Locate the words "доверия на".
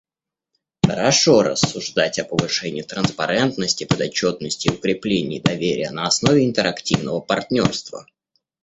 5.39-6.07